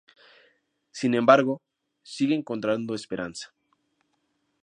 Sin 0.89 1.13
embargo, 1.13 1.61
sigue 2.01 2.33
encontrando 2.33 2.95
esperanza. 2.95 3.53